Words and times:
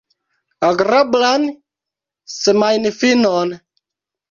Agrablan 0.69 1.43
semajnfinon! 2.41 3.49